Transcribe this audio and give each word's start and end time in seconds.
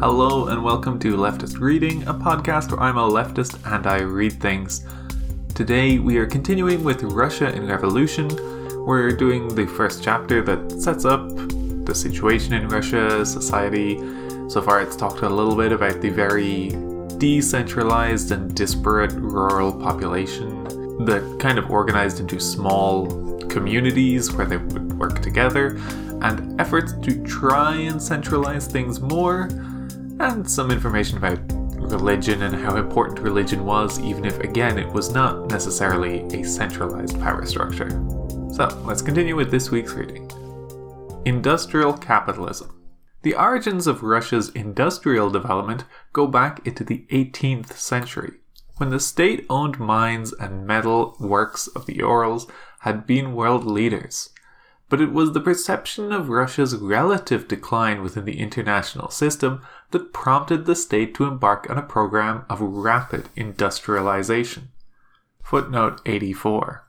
Hello, 0.00 0.46
and 0.46 0.64
welcome 0.64 0.98
to 1.00 1.14
Leftist 1.14 1.60
Reading, 1.60 2.04
a 2.04 2.14
podcast 2.14 2.70
where 2.70 2.80
I'm 2.80 2.96
a 2.96 3.06
leftist 3.06 3.58
and 3.70 3.86
I 3.86 3.98
read 3.98 4.40
things. 4.40 4.86
Today, 5.54 5.98
we 5.98 6.16
are 6.16 6.24
continuing 6.24 6.82
with 6.82 7.02
Russia 7.02 7.52
in 7.54 7.66
Revolution. 7.66 8.28
We're 8.86 9.10
doing 9.10 9.54
the 9.54 9.66
first 9.66 10.02
chapter 10.02 10.40
that 10.40 10.72
sets 10.80 11.04
up 11.04 11.28
the 11.84 11.94
situation 11.94 12.54
in 12.54 12.68
Russia, 12.68 13.26
society. 13.26 13.98
So 14.48 14.62
far, 14.62 14.80
it's 14.80 14.96
talked 14.96 15.20
a 15.20 15.28
little 15.28 15.54
bit 15.54 15.70
about 15.70 16.00
the 16.00 16.08
very 16.08 16.70
decentralized 17.18 18.32
and 18.32 18.56
disparate 18.56 19.12
rural 19.12 19.70
population 19.70 20.64
that 21.04 21.36
kind 21.38 21.58
of 21.58 21.70
organized 21.70 22.20
into 22.20 22.40
small 22.40 23.38
communities 23.50 24.32
where 24.32 24.46
they 24.46 24.56
would 24.56 24.98
work 24.98 25.20
together, 25.20 25.78
and 26.22 26.58
efforts 26.58 26.94
to 27.02 27.22
try 27.24 27.74
and 27.74 28.02
centralize 28.02 28.66
things 28.66 28.98
more, 28.98 29.50
and 30.20 30.48
some 30.48 30.70
information 30.70 31.16
about 31.16 31.40
religion 31.78 32.42
and 32.42 32.54
how 32.54 32.76
important 32.76 33.18
religion 33.20 33.64
was, 33.64 33.98
even 34.00 34.26
if, 34.26 34.38
again, 34.40 34.78
it 34.78 34.92
was 34.92 35.12
not 35.12 35.50
necessarily 35.50 36.20
a 36.38 36.44
centralized 36.44 37.18
power 37.20 37.46
structure. 37.46 37.90
So, 38.52 38.68
let's 38.84 39.00
continue 39.00 39.34
with 39.34 39.50
this 39.50 39.70
week's 39.70 39.94
reading 39.94 40.30
Industrial 41.24 41.94
Capitalism. 41.94 42.76
The 43.22 43.34
origins 43.34 43.86
of 43.86 44.02
Russia's 44.02 44.50
industrial 44.50 45.30
development 45.30 45.84
go 46.12 46.26
back 46.26 46.66
into 46.66 46.84
the 46.84 47.06
18th 47.10 47.72
century, 47.72 48.34
when 48.76 48.90
the 48.90 49.00
state 49.00 49.46
owned 49.48 49.78
mines 49.78 50.34
and 50.34 50.66
metal 50.66 51.16
works 51.18 51.66
of 51.68 51.86
the 51.86 51.96
Urals 51.96 52.46
had 52.80 53.06
been 53.06 53.34
world 53.34 53.64
leaders. 53.64 54.30
But 54.90 55.00
it 55.00 55.12
was 55.12 55.32
the 55.32 55.40
perception 55.40 56.12
of 56.12 56.28
Russia's 56.28 56.76
relative 56.76 57.48
decline 57.48 58.02
within 58.02 58.24
the 58.24 58.40
international 58.40 59.08
system 59.08 59.62
that 59.92 60.12
prompted 60.12 60.66
the 60.66 60.74
state 60.74 61.14
to 61.14 61.24
embark 61.24 61.70
on 61.70 61.78
a 61.78 61.82
program 61.82 62.44
of 62.50 62.60
rapid 62.60 63.30
industrialization. 63.36 64.68
Footnote 65.42 66.00
84. 66.04 66.86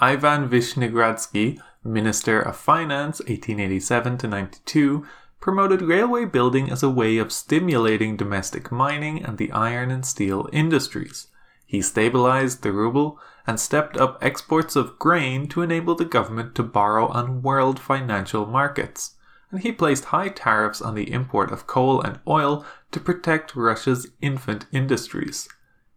Ivan 0.00 0.48
Vishnegradsky, 0.48 1.58
Minister 1.84 2.40
of 2.40 2.56
Finance 2.56 3.20
1887 3.20 4.18
to 4.18 4.28
92, 4.28 5.06
promoted 5.40 5.82
railway 5.82 6.24
building 6.24 6.68
as 6.68 6.82
a 6.82 6.90
way 6.90 7.16
of 7.16 7.32
stimulating 7.32 8.16
domestic 8.16 8.72
mining 8.72 9.24
and 9.24 9.38
the 9.38 9.52
iron 9.52 9.90
and 9.90 10.04
steel 10.04 10.48
industries. 10.52 11.28
He 11.64 11.80
stabilized 11.80 12.62
the 12.62 12.72
ruble 12.72 13.20
and 13.46 13.58
stepped 13.58 13.96
up 13.96 14.18
exports 14.20 14.76
of 14.76 14.98
grain 14.98 15.48
to 15.48 15.62
enable 15.62 15.94
the 15.94 16.04
government 16.04 16.54
to 16.54 16.62
borrow 16.62 17.08
on 17.08 17.42
world 17.42 17.78
financial 17.78 18.46
markets. 18.46 19.16
And 19.50 19.60
he 19.60 19.72
placed 19.72 20.06
high 20.06 20.28
tariffs 20.28 20.80
on 20.80 20.94
the 20.94 21.10
import 21.10 21.50
of 21.50 21.66
coal 21.66 22.00
and 22.00 22.20
oil 22.26 22.64
to 22.92 23.00
protect 23.00 23.56
Russia's 23.56 24.08
infant 24.20 24.66
industries. 24.72 25.48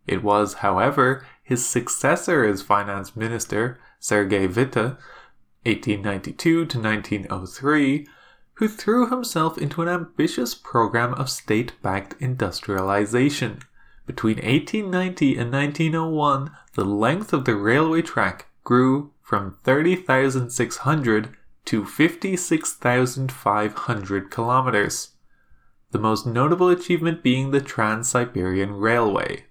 It 0.07 0.23
was, 0.23 0.55
however, 0.55 1.25
his 1.43 1.65
successor 1.65 2.43
as 2.45 2.61
finance 2.61 3.15
minister, 3.15 3.79
Sergei 3.99 4.47
Witte, 4.47 4.97
1892 5.65 6.65
to 6.65 6.79
1903, 6.79 8.07
who 8.55 8.67
threw 8.67 9.09
himself 9.09 9.57
into 9.57 9.81
an 9.81 9.87
ambitious 9.87 10.53
program 10.53 11.13
of 11.13 11.29
state 11.29 11.73
backed 11.81 12.15
industrialization. 12.19 13.59
Between 14.05 14.35
1890 14.37 15.37
and 15.37 15.51
1901, 15.51 16.51
the 16.75 16.85
length 16.85 17.33
of 17.33 17.45
the 17.45 17.55
railway 17.55 18.01
track 18.01 18.47
grew 18.63 19.11
from 19.21 19.57
30,600 19.63 21.37
to 21.65 21.85
56,500 21.85 24.31
kilometers. 24.31 25.09
The 25.91 25.99
most 25.99 26.25
notable 26.25 26.69
achievement 26.69 27.21
being 27.21 27.51
the 27.51 27.61
Trans 27.61 28.09
Siberian 28.09 28.73
Railway. 28.73 29.45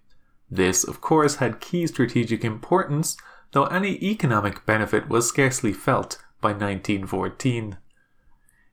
This, 0.50 0.82
of 0.84 1.00
course, 1.00 1.36
had 1.36 1.60
key 1.60 1.86
strategic 1.86 2.44
importance, 2.44 3.16
though 3.52 3.66
any 3.66 4.02
economic 4.02 4.66
benefit 4.66 5.08
was 5.08 5.28
scarcely 5.28 5.72
felt 5.72 6.20
by 6.40 6.50
1914. 6.50 7.78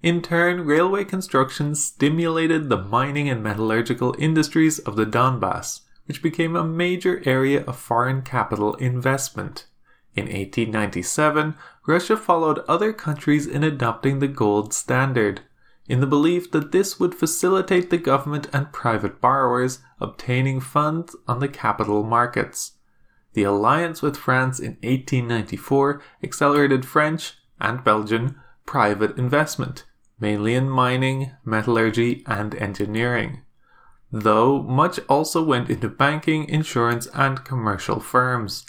In 0.01 0.22
turn, 0.22 0.66
railway 0.66 1.03
construction 1.03 1.75
stimulated 1.75 2.69
the 2.69 2.81
mining 2.81 3.28
and 3.29 3.44
metallurgical 3.44 4.16
industries 4.18 4.79
of 4.79 4.95
the 4.95 5.06
Donbass, 5.06 5.81
which 6.09 6.24
became 6.24 6.56
a 6.56 6.64
major 6.64 7.22
area 7.24 7.64
of 7.66 7.78
foreign 7.78 8.24
capital 8.24 8.74
investment. 8.75 9.68
In 10.16 10.24
1897, 10.24 11.53
Russia 11.86 12.18
followed 12.18 12.66
other 12.68 12.92
countries 12.92 13.46
in 13.46 13.64
adopting 13.64 14.18
the 14.18 14.28
gold 14.28 14.74
standard, 14.74 15.42
in 15.88 16.00
the 16.00 16.08
belief 16.08 16.50
that 16.50 16.72
this 16.72 17.00
would 17.00 17.14
facilitate 17.14 17.92
the 17.92 18.00
government 18.00 18.50
and 18.52 18.74
private 18.74 19.22
borrowers 19.22 19.84
obtaining 20.02 20.59
funds 20.59 21.16
on 21.28 21.42
the 21.42 21.48
capital 21.48 22.02
markets. 22.02 22.72
The 23.34 23.44
alliance 23.44 24.02
with 24.02 24.18
France 24.18 24.59
in 24.59 24.78
1894 24.81 26.02
accelerated 26.24 26.86
French 26.86 27.36
and 27.62 27.84
Belgian 27.84 28.36
private 28.66 29.16
investment, 29.16 29.86
mainly 30.19 30.56
in 30.56 30.72
mining, 30.72 31.34
metallurgy, 31.46 32.24
and 32.25 32.56
engineering. 32.56 33.44
Though 34.12 34.64
much 34.64 35.00
also 35.08 35.44
went 35.44 35.70
into 35.70 35.88
banking, 35.88 36.50
insurance, 36.50 37.08
and 37.14 37.44
commercial 37.44 38.00
firms. 38.00 38.66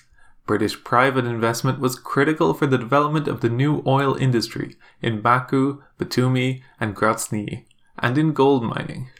British 0.47 0.83
private 0.84 1.25
investment 1.25 1.78
was 1.78 1.99
critical 1.99 2.53
for 2.53 2.67
the 2.67 2.77
development 2.77 3.28
of 3.28 3.41
the 3.41 3.49
new 3.49 3.83
oil 3.87 4.17
industry 4.17 4.77
in 5.00 5.21
Baku, 5.23 5.83
Batumi, 5.99 6.62
and 6.79 6.95
Grozny, 6.95 7.65
and 7.99 8.19
in 8.19 8.33
gold 8.33 8.65
mining. 8.65 9.11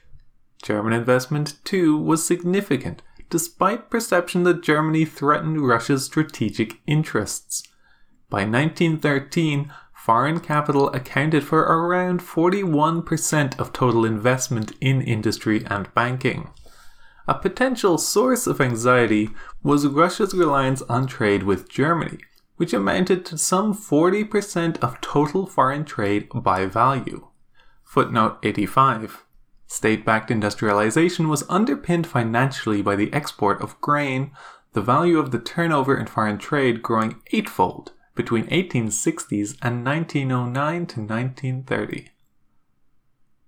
German 0.63 0.93
investment, 0.93 1.59
too, 1.65 1.97
was 1.97 2.27
significant, 2.27 3.03
despite 3.31 3.91
perception 3.91 4.43
that 4.43 4.63
Germany 4.63 5.05
threatened 5.05 5.67
Russia's 5.67 6.05
strategic 6.05 6.81
interests. 6.87 7.63
By 8.29 8.41
1913, 8.41 9.73
foreign 10.05 10.41
capital 10.41 10.89
accounted 10.95 11.45
for 11.45 11.61
around 11.61 12.21
41% 12.21 13.61
of 13.61 13.71
total 13.71 14.07
investment 14.07 14.73
in 14.81 15.03
industry 15.03 15.63
and 15.67 15.93
banking. 15.95 16.49
A 17.29 17.35
potential 17.35 17.99
source 17.99 18.47
of 18.47 18.63
anxiety 18.63 19.29
was 19.63 19.87
Russia's 19.87 20.33
reliance 20.33 20.81
on 20.83 21.07
trade 21.07 21.43
with 21.43 21.69
Germany, 21.69 22.17
which 22.57 22.73
amounted 22.73 23.27
to 23.27 23.37
some 23.37 23.75
40% 23.75 24.79
of 24.79 24.99
total 25.03 25.45
foreign 25.45 25.85
trade 25.85 26.29
by 26.35 26.65
value. 26.65 27.29
Footnote 27.85 28.39
85. 28.43 29.27
State 29.67 30.07
backed 30.07 30.31
industrialization 30.31 31.29
was 31.29 31.45
underpinned 31.51 32.07
financially 32.07 32.81
by 32.81 32.97
the 32.97 33.13
export 33.13 33.61
of 33.61 33.79
grain, 33.83 34.31
the 34.73 34.81
value 34.81 35.19
of 35.19 35.31
the 35.31 35.39
turnover 35.39 35.95
in 35.95 36.07
foreign 36.07 36.39
trade 36.39 36.81
growing 36.83 37.21
eightfold 37.33 37.93
between 38.15 38.47
1860s 38.47 39.57
and 39.63 39.85
1909 39.85 40.87
to 40.87 41.01
1930. 41.01 42.11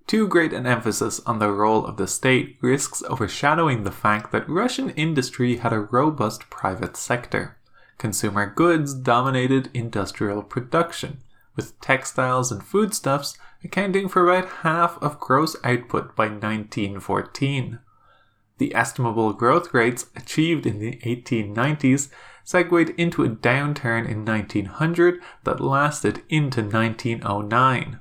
Too 0.06 0.28
great 0.28 0.53
an 0.53 0.67
emphasis 0.67 1.21
on 1.21 1.39
the 1.39 1.50
role 1.50 1.87
of 1.87 1.97
the 1.97 2.06
state 2.06 2.59
risks 2.61 3.03
overshadowing 3.09 3.84
the 3.84 3.91
fact 3.91 4.33
that 4.33 4.49
Russian 4.49 4.91
industry 4.91 5.56
had 5.56 5.73
a 5.73 5.81
robust 5.81 6.50
private 6.50 6.97
sector. 6.97 7.56
Consumer 7.99 8.47
goods 8.47 8.95
dominated 8.95 9.71
industrial 9.73 10.43
production, 10.43 11.19
with 11.56 11.81
textiles 11.81 12.50
and 12.50 12.62
foodstuffs 12.62 13.39
accounting 13.65 14.09
for 14.09 14.29
about 14.29 14.49
half 14.62 14.99
of 15.03 15.21
gross 15.21 15.56
output 15.65 16.17
by 16.17 16.27
1914. 16.27 17.79
The 18.59 18.75
estimable 18.75 19.33
growth 19.33 19.73
rates 19.73 20.06
achieved 20.17 20.67
in 20.67 20.79
the 20.79 20.97
1890s 21.05 22.11
segued 22.44 22.91
into 22.98 23.25
a 23.25 23.28
downturn 23.28 24.08
in 24.08 24.25
1900 24.25 25.20
that 25.44 25.60
lasted 25.60 26.22
into 26.28 26.62
1909. 26.62 27.98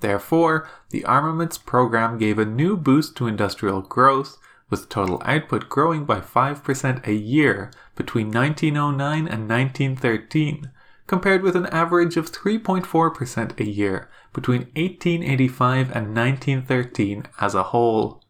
Therefore, 0.00 0.68
the 0.90 1.04
armaments 1.04 1.58
program 1.58 2.18
gave 2.18 2.38
a 2.38 2.44
new 2.44 2.76
boost 2.76 3.16
to 3.16 3.26
industrial 3.26 3.80
growth, 3.80 4.36
with 4.70 4.88
total 4.88 5.22
output 5.24 5.68
growing 5.68 6.04
by 6.04 6.20
5% 6.20 7.06
a 7.06 7.12
year 7.12 7.70
between 7.96 8.30
1909 8.30 9.28
and 9.28 9.48
1913, 9.48 10.70
compared 11.06 11.42
with 11.42 11.54
an 11.54 11.66
average 11.66 12.16
of 12.16 12.32
3.4% 12.32 13.60
a 13.60 13.64
year 13.64 14.10
between 14.32 14.62
1885 14.74 15.86
and 15.94 16.14
1913 16.14 17.26
as 17.40 17.54
a 17.54 17.62
whole. 17.64 18.22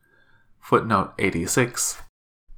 Footnote 0.60 1.12
86. 1.19 2.02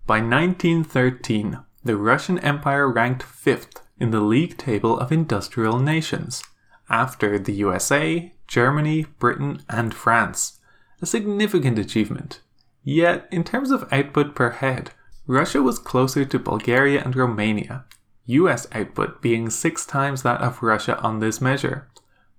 By 0.06 0.20
1913, 0.20 1.58
the 1.86 1.96
Russian 1.96 2.38
Empire 2.40 2.90
ranked 2.90 3.22
fifth 3.22 3.80
in 3.98 4.10
the 4.10 4.20
league 4.20 4.58
table 4.58 4.98
of 4.98 5.10
industrial 5.10 5.78
nations, 5.78 6.42
after 6.90 7.38
the 7.38 7.52
USA, 7.54 8.32
Germany, 8.46 9.06
Britain, 9.18 9.62
and 9.68 9.94
France. 9.94 10.60
A 11.00 11.06
significant 11.06 11.78
achievement. 11.78 12.40
Yet, 12.82 13.28
in 13.30 13.44
terms 13.44 13.70
of 13.70 13.88
output 13.92 14.34
per 14.34 14.50
head, 14.50 14.92
Russia 15.26 15.62
was 15.62 15.78
closer 15.78 16.24
to 16.24 16.38
Bulgaria 16.38 17.02
and 17.02 17.16
Romania, 17.16 17.84
US 18.26 18.66
output 18.72 19.22
being 19.22 19.50
six 19.50 19.86
times 19.86 20.22
that 20.22 20.40
of 20.40 20.62
Russia 20.62 20.98
on 21.00 21.20
this 21.20 21.40
measure. 21.40 21.88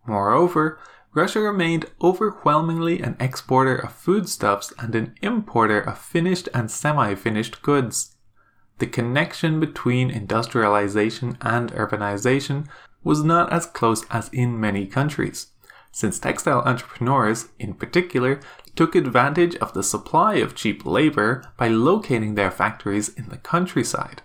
Moreover, 0.06 0.80
Russia 1.14 1.40
remained 1.40 1.86
overwhelmingly 2.02 3.02
an 3.02 3.18
exporter 3.20 3.76
of 3.76 3.94
foodstuffs 3.94 4.74
and 4.78 4.94
an 4.96 5.16
importer 5.22 5.80
of 5.80 5.98
finished 5.98 6.48
and 6.54 6.70
semi 6.70 7.16
finished 7.16 7.62
goods. 7.62 8.17
The 8.79 8.88
connection 8.88 9.59
between 9.59 10.12
industrialization 10.12 11.38
and 11.41 11.71
urbanization 11.71 12.68
was 13.03 13.24
not 13.24 13.51
as 13.51 13.65
close 13.65 14.06
as 14.12 14.29
in 14.29 14.59
many 14.59 14.85
countries, 14.85 15.47
since 15.91 16.19
textile 16.19 16.62
entrepreneurs, 16.62 17.50
in 17.57 17.74
particular, 17.74 18.39
took 18.75 18.94
advantage 18.94 19.56
of 19.56 19.74
the 19.74 19.81
supply 19.81 20.35
of 20.35 20.53
cheap 20.53 20.85
labor 20.85 21.44
by 21.57 21.69
locating 21.69 22.35
their 22.35 22.51
factories 22.51 23.09
in 23.09 23.29
the 23.29 23.38
countryside. 23.38 24.21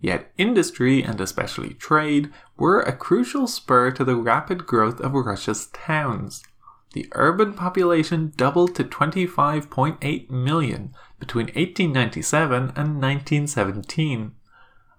Yet 0.00 0.32
industry, 0.36 1.00
and 1.04 1.20
especially 1.20 1.74
trade, 1.74 2.32
were 2.56 2.80
a 2.80 2.96
crucial 2.96 3.46
spur 3.46 3.92
to 3.92 4.04
the 4.04 4.16
rapid 4.16 4.66
growth 4.66 5.00
of 5.00 5.12
Russia's 5.12 5.66
towns. 5.66 6.42
The 6.92 7.08
urban 7.12 7.54
population 7.54 8.32
doubled 8.36 8.74
to 8.74 8.84
25.8 8.84 10.28
million 10.28 10.92
between 11.22 11.46
1897 11.54 12.72
and 12.74 13.00
1917, 13.00 14.32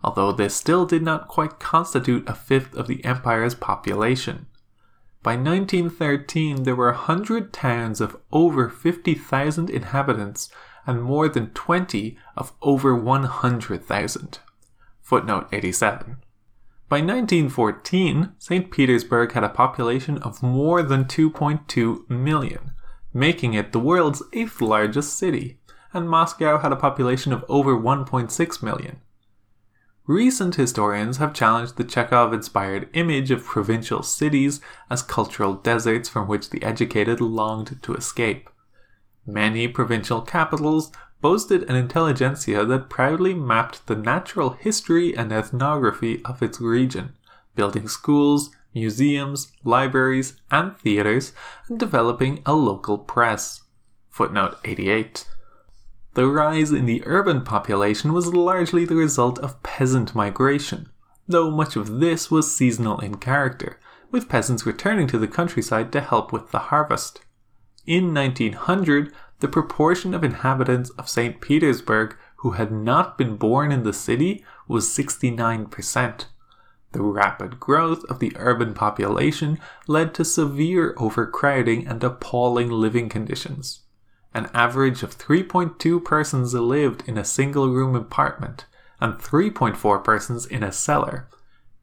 although 0.01 0.31
this 0.31 0.55
still 0.55 0.85
did 0.85 1.03
not 1.03 1.27
quite 1.27 1.59
constitute 1.59 2.23
a 2.29 2.33
fifth 2.33 2.73
of 2.75 2.87
the 2.87 3.03
empire's 3.03 3.53
population. 3.53 4.45
By 5.21 5.35
1913, 5.35 6.63
there 6.63 6.77
were 6.77 6.93
100 6.93 7.51
towns 7.51 7.99
of 7.99 8.15
over 8.31 8.69
50,000 8.69 9.69
inhabitants 9.69 10.49
and 10.87 11.03
more 11.03 11.27
than 11.27 11.49
20 11.49 12.17
of 12.37 12.53
over 12.61 12.95
100,000. 12.95 14.39
Footnote 15.01 15.47
87. 15.51 16.17
By 16.87 16.99
1914, 17.01 18.31
St. 18.37 18.71
Petersburg 18.71 19.33
had 19.33 19.43
a 19.43 19.49
population 19.49 20.19
of 20.19 20.41
more 20.41 20.83
than 20.83 21.03
2.2 21.03 22.09
million, 22.09 22.71
making 23.13 23.55
it 23.55 23.73
the 23.73 23.79
world's 23.79 24.23
eighth 24.31 24.61
largest 24.61 25.17
city, 25.17 25.59
and 25.93 26.09
Moscow 26.09 26.57
had 26.57 26.71
a 26.71 26.77
population 26.77 27.31
of 27.31 27.45
over 27.47 27.77
1.6 27.77 28.63
million. 28.63 28.99
Recent 30.05 30.55
historians 30.55 31.17
have 31.17 31.33
challenged 31.33 31.77
the 31.77 31.83
Chekhov 31.85 32.33
inspired 32.33 32.89
image 32.93 33.31
of 33.31 33.45
provincial 33.45 34.03
cities 34.03 34.59
as 34.89 35.01
cultural 35.01 35.53
deserts 35.53 36.09
from 36.09 36.27
which 36.27 36.49
the 36.49 36.61
educated 36.61 37.21
longed 37.21 37.81
to 37.83 37.93
escape. 37.93 38.49
Many 39.25 39.69
provincial 39.69 40.21
capitals 40.21 40.91
boasted 41.21 41.63
an 41.69 41.77
intelligentsia 41.77 42.65
that 42.65 42.89
proudly 42.89 43.33
mapped 43.33 43.87
the 43.87 43.95
natural 43.95 44.49
history 44.49 45.15
and 45.15 45.31
ethnography 45.31 46.21
of 46.25 46.43
its 46.43 46.59
region, 46.59 47.13
building 47.55 47.87
schools, 47.87 48.49
museums, 48.73 49.53
libraries, 49.63 50.35
and 50.51 50.75
theaters, 50.77 51.31
and 51.69 51.79
developing 51.79 52.41
a 52.45 52.53
local 52.53 52.97
press. 52.97 53.61
Footnote 54.09 54.57
88. 54.65 55.25
The 56.15 56.27
rise 56.27 56.71
in 56.71 56.85
the 56.85 57.01
urban 57.05 57.41
population 57.41 58.13
was 58.13 58.33
largely 58.33 58.85
the 58.85 58.95
result 58.95 59.39
of 59.39 59.61
peasant 59.63 60.13
migration, 60.13 60.89
though 61.27 61.49
much 61.49 61.75
of 61.75 61.99
this 61.99 62.29
was 62.29 62.55
seasonal 62.55 62.99
in 62.99 63.15
character, 63.17 63.79
with 64.11 64.29
peasants 64.29 64.65
returning 64.65 65.07
to 65.07 65.17
the 65.17 65.27
countryside 65.27 65.91
to 65.93 66.01
help 66.01 66.31
with 66.31 66.51
the 66.51 66.69
harvest. 66.69 67.21
In 67.87 68.13
1900, 68.13 69.11
the 69.39 69.47
proportion 69.47 70.13
of 70.13 70.23
inhabitants 70.23 70.91
of 70.91 71.09
St. 71.09 71.41
Petersburg 71.41 72.15
who 72.43 72.51
had 72.51 72.71
not 72.71 73.17
been 73.17 73.37
born 73.37 73.71
in 73.71 73.83
the 73.83 73.93
city 73.93 74.43
was 74.67 74.87
69%. 74.89 76.25
The 76.91 77.01
rapid 77.01 77.59
growth 77.59 78.03
of 78.05 78.19
the 78.19 78.33
urban 78.35 78.73
population 78.73 79.59
led 79.87 80.13
to 80.13 80.25
severe 80.25 80.93
overcrowding 80.97 81.87
and 81.87 82.03
appalling 82.03 82.69
living 82.69 83.09
conditions. 83.09 83.79
An 84.33 84.49
average 84.53 85.03
of 85.03 85.17
3.2 85.17 86.03
persons 86.03 86.53
lived 86.53 87.03
in 87.07 87.17
a 87.17 87.23
single 87.23 87.69
room 87.69 87.95
apartment 87.95 88.65
and 88.99 89.13
3.4 89.15 90.03
persons 90.03 90.45
in 90.45 90.63
a 90.63 90.71
cellar, 90.71 91.27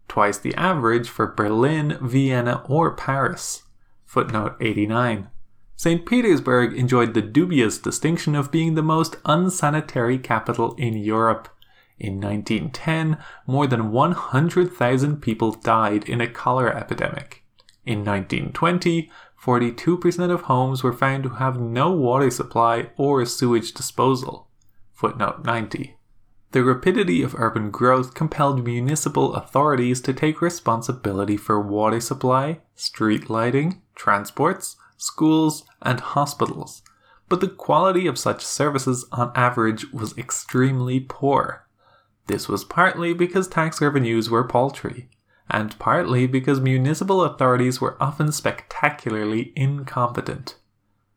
twice 0.09 0.39
the 0.39 0.55
average 0.55 1.09
for 1.09 1.27
Berlin, 1.27 1.99
Vienna, 2.01 2.65
or 2.69 2.91
Paris. 2.93 3.63
Footnote 4.05 4.57
89. 4.61 5.29
St. 5.77 6.05
Petersburg 6.05 6.75
enjoyed 6.75 7.15
the 7.15 7.23
dubious 7.23 7.79
distinction 7.79 8.35
of 8.35 8.51
being 8.51 8.75
the 8.75 8.83
most 8.83 9.17
unsanitary 9.25 10.19
capital 10.19 10.75
in 10.75 10.95
Europe. 10.95 11.49
In 11.99 12.21
1910, 12.21 13.17
more 13.47 13.67
than 13.67 13.93
100,000 13.93 15.23
people 15.23 15.53
died 15.53 16.09
in 16.09 16.21
a 16.21 16.27
cholera 16.27 16.77
epidemic. 16.77 17.45
In 17.87 18.05
1920, 18.05 19.11
42% 19.43 20.31
of 20.31 20.43
homes 20.43 20.83
were 20.83 20.93
found 20.93 21.23
to 21.23 21.31
have 21.31 21.59
no 21.59 21.91
water 21.93 22.31
supply 22.31 22.91
or 22.97 23.25
sewage 23.25 23.73
disposal. 23.73 24.49
Footnote 24.93 25.45
90. 25.45 25.97
The 26.53 26.63
rapidity 26.63 27.23
of 27.23 27.35
urban 27.37 27.71
growth 27.71 28.13
compelled 28.13 28.65
municipal 28.65 29.35
authorities 29.35 30.01
to 30.03 30.13
take 30.13 30.43
responsibility 30.43 31.37
for 31.37 31.61
water 31.61 32.01
supply, 32.01 32.61
street 32.75 33.31
lighting, 33.31 33.81
transports, 33.95 34.77
schools, 34.97 35.65
and 35.81 36.01
hospitals, 36.01 36.83
but 37.29 37.41
the 37.41 37.49
quality 37.49 38.07
of 38.07 38.19
such 38.19 38.45
services 38.45 39.07
on 39.13 39.33
average 39.35 39.91
was 39.93 40.19
extremely 40.19 41.01
poor. 41.01 41.67
This 42.27 42.49
was 42.49 42.65
partly 42.65 43.15
because 43.15 43.49
tax 43.49 43.81
revenues 43.81 44.29
were 44.29 44.45
paltry, 44.45 45.09
and 45.51 45.79
partly 45.79 46.27
because 46.27 46.61
municipal 46.61 47.23
authorities 47.23 47.81
were 47.81 47.97
often 48.01 48.33
spectacularly 48.33 49.53
incompetent. 49.57 50.57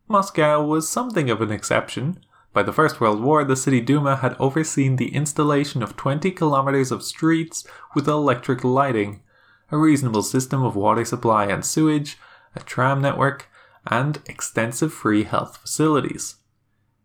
Moscow 0.08 0.64
was 0.64 0.88
something 0.88 1.30
of 1.30 1.40
an 1.40 1.50
exception. 1.50 2.18
By 2.52 2.62
the 2.62 2.72
First 2.72 3.00
World 3.00 3.20
War, 3.20 3.44
the 3.44 3.56
City 3.56 3.80
Duma 3.80 4.16
had 4.16 4.36
overseen 4.38 4.96
the 4.96 5.14
installation 5.14 5.82
of 5.82 5.96
20 5.96 6.30
kilometers 6.32 6.92
of 6.92 7.02
streets 7.02 7.66
with 7.94 8.06
electric 8.06 8.62
lighting, 8.62 9.22
a 9.70 9.78
reasonable 9.78 10.22
system 10.22 10.62
of 10.62 10.76
water 10.76 11.04
supply 11.04 11.46
and 11.46 11.64
sewage, 11.64 12.18
a 12.54 12.60
tram 12.60 13.00
network, 13.00 13.48
and 13.86 14.20
extensive 14.26 14.92
free 14.92 15.24
health 15.24 15.56
facilities. 15.56 16.36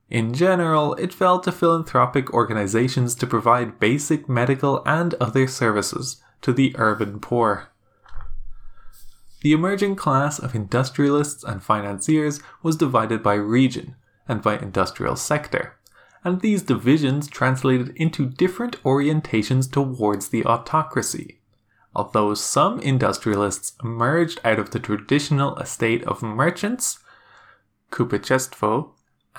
In 0.10 0.34
general, 0.34 0.96
it 0.96 1.14
fell 1.14 1.40
to 1.42 1.52
philanthropic 1.52 2.34
organizations 2.34 3.14
to 3.16 3.28
provide 3.28 3.80
basic 3.80 4.28
medical 4.28 4.82
and 4.86 5.14
other 5.16 5.48
services 5.48 6.22
to 6.42 6.54
the 6.54 6.76
urban 6.78 7.20
poor. 7.20 7.70
The 9.42 9.54
emerging 9.54 9.96
class 9.96 10.40
of 10.40 10.56
industrialists 10.56 11.44
and 11.44 11.64
financiers 11.64 12.42
was 12.62 12.76
divided 12.76 13.24
by 13.24 13.36
region 13.36 13.96
and 14.28 14.42
by 14.42 14.58
industrial 14.58 15.16
sector, 15.16 15.78
and 16.24 16.42
these 16.42 16.62
divisions 16.62 17.28
translated 17.28 17.94
into 17.96 18.26
different 18.26 18.82
orientations 18.84 19.72
towards 19.72 20.30
the 20.30 20.46
autocracy 20.46 21.40
although 21.96 22.34
some 22.34 22.80
industrialists 22.80 23.74
emerged 23.84 24.40
out 24.44 24.60
of 24.60 24.72
the 24.72 24.80
traditional 24.80 25.58
estate 25.58 26.04
of 26.06 26.22
merchants, 26.22 27.00
kupeczeństwo, 27.92 28.92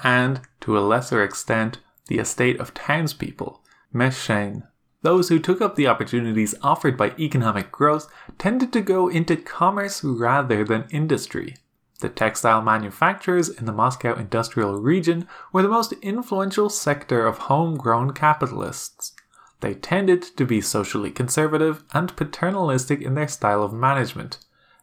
and, 0.03 0.41
to 0.61 0.77
a 0.77 0.81
lesser 0.81 1.23
extent, 1.23 1.79
the 2.09 2.19
estate 2.19 2.59
of 2.59 2.75
townspeople, 2.75 3.63
meszczanie. 3.95 4.63
Those 5.03 5.31
who 5.31 5.39
took 5.39 5.61
up 5.61 5.77
the 5.77 5.87
opportunities 5.87 6.55
offered 6.63 6.97
by 6.97 7.15
economic 7.19 7.73
growth 7.73 8.13
tended 8.37 8.73
to 8.75 8.83
go 8.83 9.09
into 9.09 9.37
commerce 9.37 10.05
rather 10.05 10.65
than 10.65 10.89
industry. 10.91 11.57
The 12.01 12.09
textile 12.09 12.63
manufacturers 12.63 13.49
in 13.49 13.67
the 13.67 13.73
Moscow 13.73 14.15
industrial 14.15 14.81
region 14.81 15.27
were 15.53 15.63
the 15.63 15.69
most 15.69 15.93
influential 16.03 16.69
sector 16.69 17.27
of 17.27 17.39
homegrown 17.39 18.13
capitalists. 18.13 19.13
They 19.61 19.75
tended 19.75 20.23
to 20.23 20.47
be 20.47 20.61
socially 20.61 21.11
conservative 21.11 21.85
and 21.93 22.17
paternalistic 22.17 23.03
in 23.03 23.15
their 23.15 23.29
style 23.29 23.63
of 23.63 23.73
management, 23.73 24.39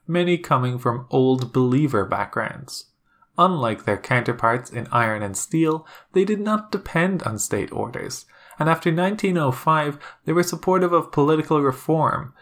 many 0.08 0.38
coming 0.38 0.78
from 0.78 1.08
old 1.10 1.52
believer 1.52 2.06
backgrounds. 2.06 2.86
Unlike 3.38 3.86
their 3.86 3.98
counterparts 3.98 4.72
in 4.72 4.88
iron 4.92 5.22
and 5.22 5.36
steel, 5.36 5.86
they 6.14 6.26
did 6.26 6.40
not 6.40 6.72
depend 6.72 7.24
on 7.24 7.40
state 7.40 7.72
orders, 7.72 8.26
and 8.60 8.70
after 8.70 8.92
1905 8.92 10.00
they 10.26 10.34
were 10.34 10.44
supportive 10.44 10.94
of 10.94 11.12
political 11.12 11.62
reform, 11.62 12.34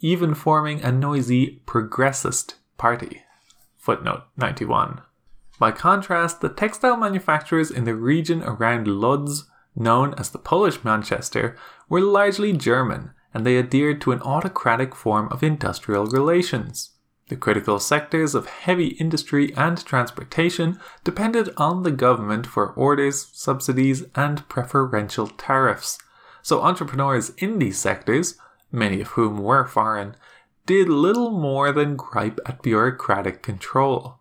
even 0.00 0.34
forming 0.34 0.82
a 0.82 0.92
noisy 0.92 1.62
progressist 1.66 2.54
party. 2.78 3.22
Footnote 3.76 4.22
91. 4.36 5.00
By 5.58 5.70
contrast, 5.70 6.40
the 6.40 6.48
textile 6.48 6.96
manufacturers 6.96 7.70
in 7.70 7.84
the 7.84 7.94
region 7.94 8.42
around 8.42 8.86
Lodz 8.86 9.44
known 9.74 10.14
as 10.14 10.30
the 10.30 10.38
Polish 10.38 10.84
Manchester, 10.84 11.56
were 11.88 12.00
largely 12.00 12.52
German 12.52 13.12
and 13.34 13.46
they 13.46 13.58
adhered 13.58 14.00
to 14.02 14.12
an 14.12 14.20
autocratic 14.22 14.94
form 14.94 15.28
of 15.30 15.42
industrial 15.42 16.06
relations. 16.06 16.90
The 17.28 17.36
critical 17.36 17.78
sectors 17.78 18.34
of 18.34 18.46
heavy 18.46 18.88
industry 18.88 19.54
and 19.56 19.82
transportation 19.84 20.78
depended 21.04 21.50
on 21.56 21.82
the 21.82 21.90
government 21.90 22.46
for 22.46 22.72
orders, 22.72 23.28
subsidies, 23.32 24.04
and 24.14 24.46
preferential 24.48 25.28
tariffs. 25.28 25.98
So 26.42 26.60
entrepreneurs 26.62 27.30
in 27.38 27.58
these 27.58 27.78
sectors, 27.78 28.36
many 28.70 29.00
of 29.00 29.08
whom 29.08 29.38
were 29.38 29.66
foreign, 29.66 30.16
did 30.66 30.88
little 30.88 31.30
more 31.30 31.72
than 31.72 31.96
gripe 31.96 32.38
at 32.46 32.62
bureaucratic 32.62 33.42
control. 33.42 34.18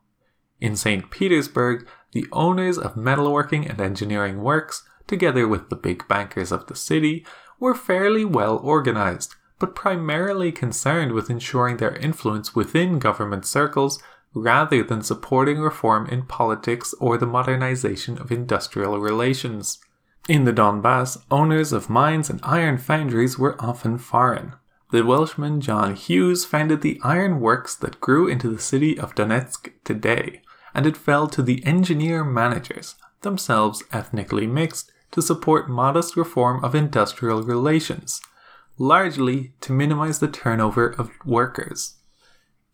In 0.59 0.75
St. 0.75 1.09
Petersburg, 1.09 1.87
the 2.11 2.27
owners 2.31 2.77
of 2.77 2.95
metalworking 2.95 3.69
and 3.69 3.81
engineering 3.81 4.41
works, 4.41 4.83
together 5.07 5.47
with 5.47 5.69
the 5.69 5.75
big 5.75 6.07
bankers 6.07 6.51
of 6.51 6.67
the 6.67 6.75
city, 6.75 7.25
were 7.59 7.75
fairly 7.75 8.25
well 8.25 8.57
organized, 8.57 9.35
but 9.61 9.75
primarily 9.75 10.51
concerned 10.51 11.11
with 11.11 11.29
ensuring 11.29 11.77
their 11.77 11.95
influence 11.97 12.55
within 12.55 12.97
government 12.97 13.45
circles 13.45 14.01
rather 14.33 14.83
than 14.83 15.03
supporting 15.03 15.59
reform 15.59 16.07
in 16.07 16.23
politics 16.23 16.95
or 16.99 17.15
the 17.15 17.27
modernization 17.27 18.17
of 18.17 18.31
industrial 18.31 18.97
relations. 18.97 19.77
In 20.27 20.45
the 20.45 20.51
Donbass, 20.51 21.23
owners 21.29 21.71
of 21.71 21.91
mines 21.91 22.27
and 22.27 22.39
iron 22.41 22.79
foundries 22.79 23.37
were 23.37 23.55
often 23.61 23.99
foreign. 23.99 24.53
The 24.89 25.05
Welshman 25.05 25.61
John 25.61 25.95
Hughes 25.95 26.43
founded 26.43 26.81
the 26.81 26.99
iron 27.03 27.39
works 27.39 27.75
that 27.75 28.01
grew 28.01 28.27
into 28.27 28.49
the 28.49 28.61
city 28.61 28.97
of 28.97 29.13
Donetsk 29.13 29.71
today, 29.83 30.41
and 30.73 30.87
it 30.87 30.97
fell 30.97 31.27
to 31.27 31.43
the 31.43 31.63
engineer 31.67 32.23
managers, 32.23 32.95
themselves 33.21 33.83
ethnically 33.93 34.47
mixed, 34.47 34.91
to 35.11 35.21
support 35.21 35.69
modest 35.69 36.17
reform 36.17 36.63
of 36.63 36.73
industrial 36.73 37.43
relations, 37.43 38.21
largely 38.81 39.53
to 39.61 39.71
minimize 39.71 40.17
the 40.17 40.27
turnover 40.27 40.87
of 40.87 41.11
workers. 41.23 41.97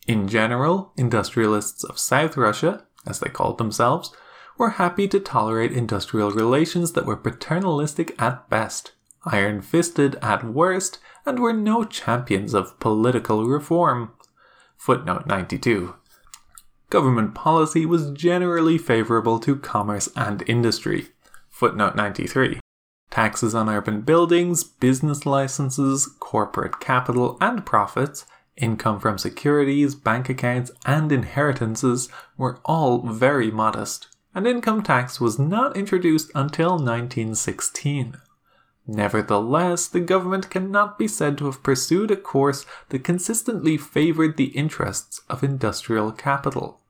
In 0.07 0.29
general, 0.29 0.93
industrialists 0.95 1.83
of 1.83 1.99
South 1.99 2.37
Russia, 2.37 2.85
as 3.05 3.19
they 3.19 3.29
called 3.29 3.57
themselves, 3.57 4.15
were 4.57 4.71
happy 4.71 5.09
to 5.09 5.19
tolerate 5.19 5.73
industrial 5.73 6.31
relations 6.31 6.93
that 6.93 7.05
were 7.05 7.17
paternalistic 7.17 8.19
at 8.21 8.49
best, 8.49 8.93
iron 9.25 9.61
fisted 9.61 10.15
at 10.21 10.45
worst, 10.45 10.99
and 11.25 11.39
were 11.39 11.51
no 11.51 11.83
champions 11.83 12.53
of 12.53 12.79
political 12.79 13.43
reform. 13.43 14.13
Footnote 14.77 15.27
92. 15.27 15.93
Government 16.89 17.35
policy 17.35 17.85
was 17.85 18.11
generally 18.11 18.77
favorable 18.77 19.39
to 19.39 19.57
commerce 19.57 20.07
and 20.15 20.41
industry. 20.47 21.09
Footnote 21.49 21.97
93. 21.97 22.61
Taxes 23.17 23.55
on 23.55 23.67
urban 23.67 24.01
buildings, 24.01 24.63
business 24.63 25.25
licenses, 25.25 26.05
corporate 26.19 26.79
capital, 26.79 27.35
and 27.41 27.65
profits, 27.65 28.27
income 28.55 28.99
from 28.99 29.17
securities, 29.17 29.95
bank 29.95 30.29
accounts, 30.29 30.69
and 30.85 31.11
inheritances 31.11 32.09
were 32.37 32.59
all 32.63 32.99
very 32.99 33.49
modest, 33.49 34.05
and 34.35 34.45
income 34.45 34.83
tax 34.83 35.19
was 35.19 35.39
not 35.39 35.75
introduced 35.75 36.29
until 36.35 36.73
1916. 36.73 38.17
Nevertheless, 38.85 39.87
the 39.87 39.99
government 39.99 40.51
cannot 40.51 40.99
be 40.99 41.07
said 41.07 41.39
to 41.39 41.45
have 41.45 41.63
pursued 41.63 42.11
a 42.11 42.15
course 42.15 42.67
that 42.89 43.03
consistently 43.03 43.77
favored 43.77 44.37
the 44.37 44.55
interests 44.55 45.21
of 45.27 45.43
industrial 45.43 46.11
capital. 46.11 46.81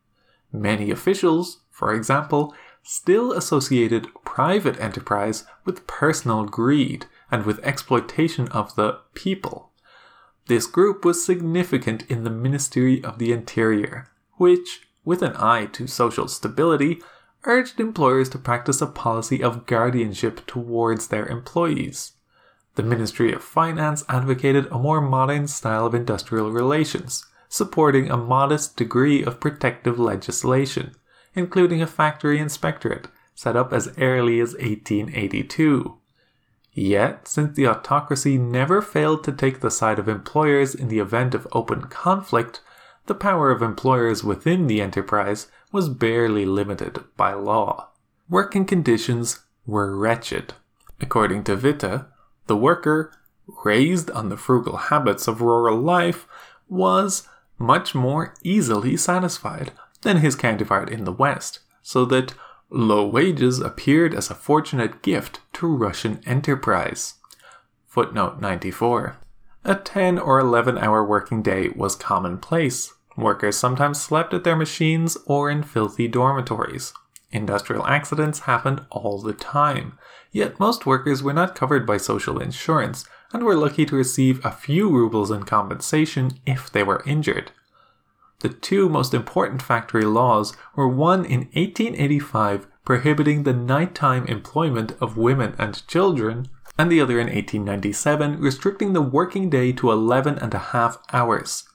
Many 0.52 0.92
officials, 0.92 1.62
for 1.72 1.94
example, 1.94 2.54
still 2.90 3.34
associated 3.34 4.08
private 4.24 4.80
enterprise 4.80 5.44
with 5.66 5.86
personal 5.88 6.46
greed 6.46 7.06
and 7.30 7.46
with 7.46 7.60
exploitation 7.60 8.48
of 8.48 8.74
the 8.76 8.98
people. 9.14 9.72
This 10.48 10.66
group 10.66 11.04
was 11.04 11.26
significant 11.26 12.04
in 12.10 12.24
the 12.24 12.30
Ministry 12.30 13.04
of 13.04 13.20
the 13.20 13.34
Interior, 13.34 14.08
which, 14.38 14.88
with 15.04 15.22
an 15.22 15.36
eye 15.36 15.66
to 15.74 15.86
social 15.86 16.30
stability, 16.30 17.02
urged 17.44 17.82
employers 17.82 18.30
to 18.30 18.38
practice 18.38 18.82
a 18.82 18.88
policy 18.88 19.44
of 19.44 19.66
guardianship 19.66 20.46
towards 20.48 21.10
their 21.10 21.26
employees. 21.26 22.14
The 22.76 22.84
Ministry 22.84 23.34
of 23.34 23.44
Finance 23.44 24.06
advocated 24.08 24.66
a 24.72 24.80
more 24.80 25.02
modern 25.02 25.48
style 25.48 25.88
of 25.88 25.94
industrial 25.94 26.52
relations, 26.52 27.26
supporting 27.50 28.10
a 28.10 28.16
modest 28.16 28.78
degree 28.78 29.26
of 29.26 29.42
protective 29.42 30.00
legislation, 30.00 30.96
including 31.38 31.82
a 31.82 31.88
factory 31.88 32.40
inspectorate 32.40 33.08
set 33.36 33.56
up 33.56 33.72
as 33.72 33.94
early 34.00 34.40
as 34.40 34.54
1882. 34.54 35.96
Yet, 36.74 37.28
since 37.28 37.56
the 37.56 37.68
autocracy 37.68 38.38
never 38.38 38.82
failed 38.82 39.24
to 39.24 39.32
take 39.32 39.60
the 39.60 39.72
side 39.72 40.00
of 40.00 40.10
employers 40.10 40.74
in 40.74 40.88
the 40.88 41.00
event 41.00 41.36
of 41.36 41.48
open 41.52 41.84
conflict, 41.84 42.62
the 43.06 43.16
power 43.16 43.52
of 43.52 43.62
employers 43.62 44.24
within 44.24 44.68
the 44.68 44.82
enterprise 44.82 45.48
was 45.72 45.90
barely 45.90 46.46
limited 46.46 47.04
by 47.16 47.34
law. 47.34 47.90
Working 48.30 48.66
conditions 48.66 49.40
were 49.66 49.96
wretched. 49.96 50.54
According 51.00 51.44
to 51.46 51.56
Witte, 51.56 52.06
the 52.48 52.58
worker, 52.58 53.12
raised 53.64 54.10
on 54.12 54.30
the 54.30 54.38
frugal 54.38 54.78
habits 54.78 55.28
of 55.28 55.42
rural 55.42 55.78
life, 55.78 56.28
was 56.68 57.28
much 57.60 57.96
more 57.96 58.34
easily 58.44 58.98
satisfied 58.98 59.72
than 60.02 60.18
his 60.18 60.36
counterpart 60.36 60.90
in 60.90 61.04
the 61.04 61.12
West, 61.12 61.60
so 61.82 62.06
that 62.06 62.34
low 62.70 63.06
wages 63.08 63.60
appeared 63.60 64.14
as 64.14 64.30
a 64.30 64.36
fortunate 64.36 65.02
gift 65.02 65.40
to 65.54 65.68
Russian 65.68 66.22
enterprise. 66.26 67.16
Footnote 67.86 68.40
94. 68.40 69.18
A 69.64 69.76
10 69.76 70.20
or 70.20 70.40
11 70.40 70.78
hour 70.78 71.04
working 71.04 71.42
day 71.42 71.70
was 71.70 71.96
commonplace. 71.96 72.94
Workers 73.18 73.58
sometimes 73.58 74.00
slept 74.02 74.34
at 74.34 74.44
their 74.44 74.56
machines 74.56 75.18
or 75.26 75.50
in 75.50 75.64
filthy 75.64 76.08
dormitories. 76.08 76.94
Industrial 77.32 77.86
accidents 77.86 78.42
happened 78.42 78.86
all 78.90 79.20
the 79.20 79.34
time, 79.34 79.98
yet 80.32 80.60
most 80.60 80.86
workers 80.86 81.22
were 81.22 81.34
not 81.34 81.56
covered 81.56 81.86
by 81.86 81.98
social 81.98 82.40
insurance 82.40 83.06
and 83.34 83.44
were 83.44 83.56
lucky 83.56 83.86
to 83.86 83.96
receive 83.96 84.46
a 84.46 84.52
few 84.52 84.90
rubles 84.90 85.32
in 85.32 85.44
compensation 85.44 86.32
if 86.46 86.72
they 86.72 86.84
were 86.84 87.04
injured. 87.06 87.52
The 88.40 88.50
two 88.50 88.88
most 88.88 89.16
important 89.16 89.64
factory 89.64 90.06
laws 90.06 90.56
were 90.76 90.88
one 90.88 91.26
in 91.26 91.50
1885 91.54 92.68
prohibiting 92.86 93.44
the 93.44 93.54
nighttime 93.54 94.26
employment 94.28 94.94
of 95.02 95.18
women 95.18 95.56
and 95.58 95.86
children, 95.88 96.48
and 96.78 96.92
the 96.92 97.02
other 97.02 97.20
in 97.20 97.28
1897 97.28 98.40
restricting 98.40 98.94
the 98.94 99.02
working 99.02 99.50
day 99.50 99.72
to 99.74 99.92
11 99.92 100.38
and 100.38 100.54
a 100.54 100.70
half 100.72 101.00
hours. 101.12 101.68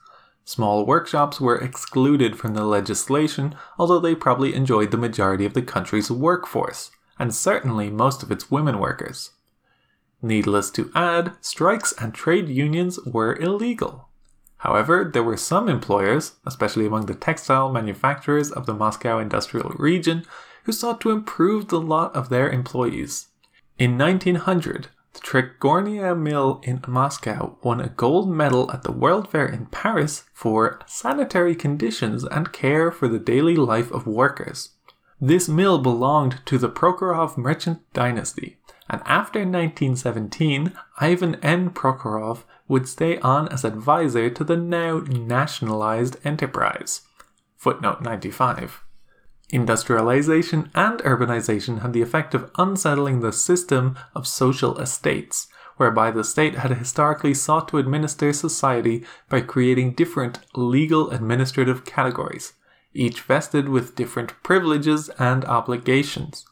Small 0.45 0.87
workshops 0.87 1.41
were 1.41 1.59
excluded 1.59 2.39
from 2.39 2.55
the 2.55 2.65
legislation, 2.65 3.55
although 3.79 4.01
they 4.01 4.15
probably 4.15 4.55
enjoyed 4.55 4.91
the 4.91 4.97
majority 4.97 5.45
of 5.45 5.55
the 5.55 5.63
country's 5.63 6.11
workforce, 6.11 6.91
and 7.19 7.35
certainly 7.35 7.91
most 7.91 8.23
of 8.23 8.31
its 8.31 8.51
women 8.51 8.79
workers. 8.79 9.33
Needless 10.23 10.71
to 10.71 10.91
add, 10.95 11.33
strikes 11.41 11.93
and 12.01 12.15
trade 12.15 12.49
unions 12.49 12.99
were 13.05 13.37
illegal. 13.37 14.09
However, 14.63 15.11
there 15.13 15.25
were 15.25 15.37
some 15.37 15.69
employers, 15.69 16.37
especially 16.47 16.87
among 16.87 17.07
the 17.07 17.17
textile 17.17 17.73
manufacturers 17.73 18.53
of 18.53 18.65
the 18.65 18.75
Moscow 18.75 19.19
industrial 19.19 19.71
region, 19.71 20.25
who 20.63 20.71
sought 20.71 21.01
to 21.01 21.11
improve 21.11 21.67
the 21.67 21.81
lot 21.81 22.15
of 22.15 22.29
their 22.29 22.49
employees. 22.49 23.27
In 23.77 23.99
1900, 23.99 24.87
the 25.15 25.19
Tregornia 25.19 26.17
mill 26.17 26.61
in 26.63 26.81
Moscow 26.87 27.59
won 27.65 27.81
a 27.81 27.89
gold 27.89 28.31
medal 28.31 28.71
at 28.71 28.85
the 28.85 28.93
World 28.93 29.29
Fair 29.29 29.47
in 29.47 29.67
Paris 29.67 30.23
for 30.33 30.79
sanitary 30.87 31.57
conditions 31.57 32.23
and 32.23 32.53
care 32.53 32.93
for 32.93 33.09
the 33.09 33.19
daily 33.19 33.57
life 33.57 33.91
of 33.91 34.07
workers. 34.07 34.77
This 35.21 35.49
mill 35.49 35.79
belonged 35.79 36.41
to 36.47 36.57
the 36.57 36.71
Prokhorov 36.71 37.37
merchant 37.37 37.81
dynasty, 37.93 38.59
and 38.89 39.03
after 39.07 39.41
1917, 39.41 40.73
Ivan 41.01 41.35
N. 41.43 41.71
Prokhorov 41.71 42.45
would 42.73 42.89
stay 42.89 43.19
on 43.19 43.47
as 43.49 43.67
advisor 43.67 44.31
to 44.31 44.43
the 44.43 44.57
now 44.57 45.01
nationalized 45.01 46.17
enterprise. 46.25 47.03
Footnote 47.59 48.01
95. 48.01 48.83
Industrialization 49.51 50.71
and 50.75 51.01
urbanization 51.01 51.83
had 51.83 51.93
the 51.93 52.01
effect 52.01 52.35
of 52.35 52.51
unsettling 52.57 53.21
the 53.21 53.31
system 53.31 53.99
of 54.15 54.27
social 54.27 54.79
estates, 54.79 55.49
whereby 55.77 56.11
the 56.11 56.25
state 56.25 56.55
had 56.55 56.71
historically 56.71 57.35
sought 57.35 57.69
to 57.69 57.77
administer 57.77 58.33
society 58.33 59.05
by 59.29 59.43
creating 59.43 59.93
different 59.93 60.39
legal 60.55 61.11
administrative 61.11 61.85
categories, 61.85 62.55
each 62.95 63.21
vested 63.21 63.69
with 63.69 63.95
different 63.95 64.33
privileges 64.43 65.11
and 65.19 65.45
obligations. 65.45 66.47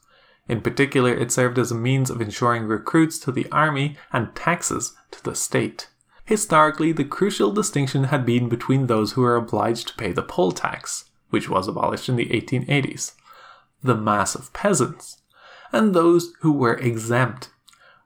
In 0.49 0.61
particular, 0.61 1.15
it 1.15 1.33
served 1.33 1.59
as 1.59 1.73
a 1.73 1.75
means 1.75 2.11
of 2.11 2.21
ensuring 2.21 2.65
recruits 2.65 3.19
to 3.21 3.33
the 3.33 3.51
army 3.51 3.97
and 4.13 4.35
taxes 4.37 4.95
to 5.13 5.25
the 5.25 5.35
state. 5.35 5.89
Historically, 6.31 6.93
the 6.93 7.03
crucial 7.03 7.51
distinction 7.51 8.05
had 8.05 8.25
been 8.25 8.49
between 8.49 8.87
those 8.87 9.13
who 9.13 9.21
were 9.21 9.35
obliged 9.35 9.89
to 9.89 9.95
pay 9.97 10.13
the 10.13 10.23
poll 10.23 10.53
tax, 10.53 11.07
which 11.31 11.49
was 11.51 11.67
abolished 11.67 12.09
in 12.09 12.15
the 12.15 12.27
1880s, 12.27 13.17
the 13.83 13.97
mass 13.97 14.37
of 14.37 14.53
peasants, 14.53 15.23
and 15.73 15.93
those 15.93 16.33
who 16.39 16.53
were 16.53 16.75
exempt, 16.75 17.51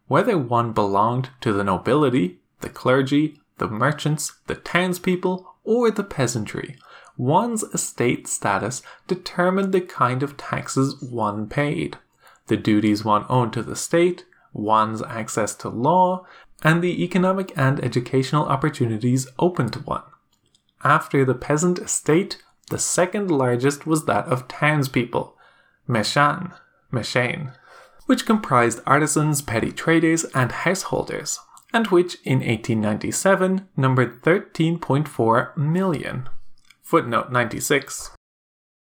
whether 0.07 0.39
one 0.39 0.73
belonged 0.73 1.29
to 1.43 1.53
the 1.53 1.63
nobility, 1.63 2.39
the 2.63 2.71
clergy, 2.71 3.43
the 3.59 3.69
merchants, 3.69 4.33
the 4.47 4.55
townspeople, 4.55 5.57
or 5.63 5.91
the 5.91 6.03
peasantry. 6.03 6.79
One's 7.19 7.63
estate 7.75 8.27
status 8.27 8.81
determined 9.07 9.75
the 9.75 9.83
kind 9.83 10.23
of 10.23 10.39
taxes 10.39 10.97
one 11.03 11.47
paid, 11.47 11.99
the 12.47 12.57
duties 12.57 13.05
one 13.05 13.27
owed 13.29 13.53
to 13.53 13.63
the 13.63 13.77
state, 13.77 14.25
one's 14.55 15.03
access 15.03 15.55
to 15.57 15.69
law, 15.69 16.25
and 16.63 16.83
the 16.83 17.03
economic 17.03 17.53
and 17.57 17.83
educational 17.85 18.47
opportunities 18.47 19.27
open 19.39 19.69
to 19.71 19.81
one. 19.81 20.03
After 20.83 21.25
the 21.25 21.35
peasant 21.35 21.79
estate, 21.79 22.43
The 22.71 22.79
second 22.79 23.31
largest 23.31 23.87
was 23.87 24.07
that 24.07 24.27
of 24.27 24.49
townspeople, 24.49 25.37
Meshan, 25.89 26.55
Meshane, 26.93 27.55
which 28.07 28.27
comprised 28.27 28.81
artisans, 28.87 29.43
petty 29.43 29.71
traders, 29.71 30.25
and 30.35 30.51
householders, 30.51 31.39
and 31.73 31.89
which 31.89 32.17
in 32.25 32.39
1897 32.39 33.69
numbered 33.77 34.23
13.4 34.23 35.57
million. 35.57 36.29
Footnote 36.83 37.31
96. 37.31 38.11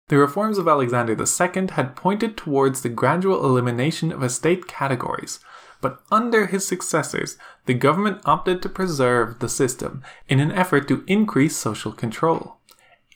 The 0.09 0.19
reforms 0.19 0.59
of 0.59 0.69
Alexander 0.69 1.17
II 1.17 1.69
had 1.73 1.97
pointed 1.97 2.37
towards 2.37 2.83
the 2.83 2.89
gradual 2.89 3.45
elimination 3.45 4.13
of 4.13 4.23
estate 4.23 4.69
categories, 4.69 5.41
but 5.81 6.01
under 6.11 6.47
his 6.47 6.67
successors, 6.67 7.37
the 7.67 7.75
government 7.75 8.21
opted 8.25 8.63
to 8.63 8.69
preserve 8.69 9.39
the 9.39 9.49
system 9.49 10.03
in 10.29 10.41
an 10.41 10.53
effort 10.53 10.89
to 10.89 11.05
increase 11.07 11.57
social 11.57 11.93
control. 11.93 12.57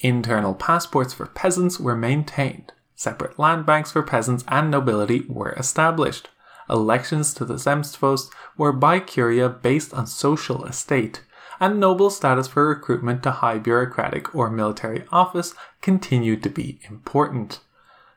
Internal 0.00 0.54
passports 0.54 1.12
for 1.12 1.26
peasants 1.26 1.78
were 1.78 1.96
maintained, 1.96 2.72
separate 2.94 3.38
land 3.38 3.66
banks 3.66 3.92
for 3.92 4.02
peasants 4.02 4.44
and 4.48 4.70
nobility 4.70 5.24
were 5.28 5.52
established. 5.52 6.28
Elections 6.68 7.34
to 7.34 7.44
the 7.44 7.54
Zemstvos 7.54 8.30
were 8.56 8.72
by 8.72 9.00
curia 9.00 9.48
based 9.48 9.92
on 9.92 10.06
social 10.06 10.64
estate, 10.64 11.22
and 11.58 11.78
noble 11.78 12.08
status 12.08 12.48
for 12.48 12.68
recruitment 12.68 13.22
to 13.22 13.30
high 13.30 13.58
bureaucratic 13.58 14.34
or 14.34 14.50
military 14.50 15.04
office 15.10 15.54
continued 15.82 16.42
to 16.42 16.48
be 16.48 16.80
important. 16.88 17.60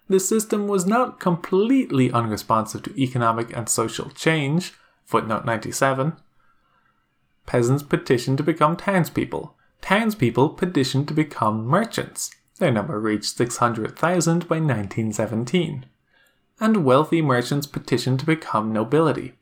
The 0.09 0.19
system 0.19 0.67
was 0.67 0.85
not 0.85 1.19
completely 1.19 2.11
unresponsive 2.11 2.83
to 2.83 3.01
economic 3.01 3.55
and 3.55 3.69
social 3.69 4.09
change. 4.09 4.73
Footnote 5.05 5.45
97. 5.45 6.13
Peasants 7.45 7.83
petitioned 7.83 8.37
to 8.37 8.43
become 8.43 8.75
townspeople. 8.75 9.55
Townspeople 9.81 10.49
petitioned 10.49 11.07
to 11.07 11.13
become 11.13 11.65
merchants. 11.65 12.31
Their 12.59 12.71
number 12.71 12.99
reached 12.99 13.35
600,000 13.35 14.47
by 14.47 14.55
1917. 14.55 15.85
And 16.59 16.85
wealthy 16.85 17.21
merchants 17.21 17.67
petitioned 17.67 18.19
to 18.21 18.25
become 18.25 18.71
nobility. 18.71 19.33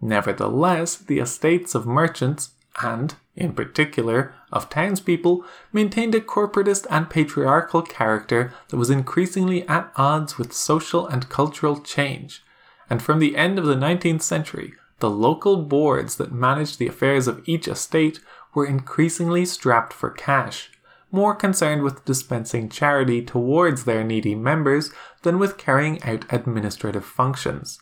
Nevertheless, 0.00 0.96
the 0.96 1.18
estates 1.18 1.74
of 1.74 1.86
merchants 1.86 2.50
and, 2.82 3.16
in 3.38 3.54
particular, 3.54 4.34
of 4.52 4.68
townspeople, 4.68 5.44
maintained 5.72 6.14
a 6.14 6.20
corporatist 6.20 6.86
and 6.90 7.08
patriarchal 7.08 7.80
character 7.82 8.52
that 8.68 8.76
was 8.76 8.90
increasingly 8.90 9.66
at 9.66 9.90
odds 9.96 10.36
with 10.36 10.52
social 10.52 11.06
and 11.06 11.30
cultural 11.30 11.80
change. 11.80 12.42
And 12.90 13.02
from 13.02 13.18
the 13.18 13.36
end 13.36 13.58
of 13.58 13.64
the 13.64 13.74
19th 13.74 14.22
century, 14.22 14.74
the 14.98 15.10
local 15.10 15.56
boards 15.56 16.16
that 16.16 16.32
managed 16.32 16.78
the 16.78 16.88
affairs 16.88 17.26
of 17.26 17.42
each 17.46 17.66
estate 17.66 18.20
were 18.54 18.66
increasingly 18.66 19.46
strapped 19.46 19.92
for 19.92 20.10
cash 20.10 20.70
more 21.10 21.34
concerned 21.34 21.82
with 21.82 22.04
dispensing 22.04 22.68
charity 22.68 23.22
towards 23.22 23.84
their 23.84 24.04
needy 24.04 24.34
members 24.34 24.90
than 25.22 25.38
with 25.38 25.56
carrying 25.56 26.02
out 26.02 26.30
administrative 26.32 27.04
functions. 27.04 27.80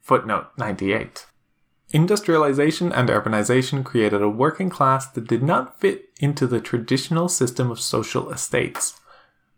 Footnote 0.00 0.48
98. 0.58 1.26
Industrialization 1.90 2.92
and 2.92 3.08
urbanization 3.08 3.82
created 3.82 4.20
a 4.20 4.28
working 4.28 4.68
class 4.68 5.06
that 5.06 5.26
did 5.26 5.42
not 5.42 5.80
fit 5.80 6.10
into 6.20 6.46
the 6.46 6.60
traditional 6.60 7.30
system 7.30 7.70
of 7.70 7.80
social 7.80 8.30
estates. 8.30 9.00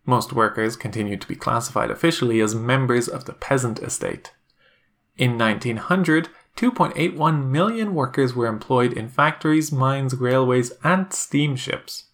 Most 0.05 0.31
workers 0.31 0.77
continued 0.77 1.19
to 1.21 1.27
be 1.27 1.35
classified 1.35 1.91
officially 1.91 2.39
as 2.39 2.55
members 2.55 3.09
of 3.09 3.25
the 3.25 3.33
peasant 3.33 3.79
estate. 3.79 4.31
In 5.17 5.37
1900, 5.37 6.29
2.81 6.55 7.49
million 7.49 7.93
workers 7.93 8.33
were 8.33 8.47
employed 8.47 8.93
in 8.93 9.09
factories, 9.09 9.71
mines, 9.71 10.15
railways, 10.15 10.71
and 10.85 11.11
steamships. 11.11 12.05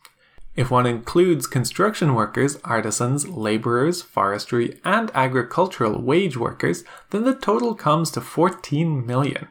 If 0.55 0.71
one 0.71 0.87
includes 0.87 1.45
construction 1.45 2.15
workers, 2.15 2.57
artisans, 2.63 3.27
labourers, 3.29 4.01
forestry, 4.01 4.79
and 4.83 5.11
agricultural 5.13 6.01
wage 6.01 6.37
workers, 6.37 6.83
then 7.11 7.23
the 7.23 7.35
total 7.35 7.75
comes 7.75 8.09
to 8.11 8.21
14 8.21 9.05
million. 9.05 9.49